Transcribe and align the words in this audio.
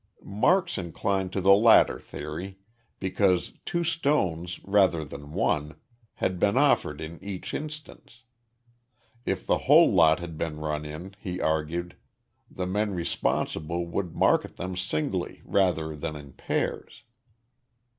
Marks 0.23 0.79
inclined 0.79 1.31
to 1.31 1.41
the 1.41 1.53
latter 1.53 1.99
theory, 1.99 2.57
because 2.99 3.53
two 3.65 3.83
stones, 3.83 4.59
rather 4.63 5.05
than 5.05 5.31
one, 5.31 5.75
had 6.15 6.39
been 6.39 6.57
offered 6.57 6.99
in 6.99 7.23
each 7.23 7.53
instance. 7.53 8.23
If 9.27 9.45
the 9.45 9.59
whole 9.69 9.91
lot 9.93 10.19
had 10.19 10.39
been 10.39 10.57
run 10.59 10.85
in, 10.85 11.15
he 11.19 11.39
argued, 11.39 11.97
the 12.49 12.65
men 12.65 12.95
responsible 12.95 13.85
would 13.85 14.15
market 14.15 14.55
them 14.55 14.75
singly, 14.75 15.43
rather 15.45 15.95
than 15.95 16.15
in 16.15 16.33
pairs. 16.33 17.03